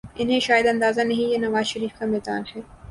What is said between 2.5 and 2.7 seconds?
ہے۔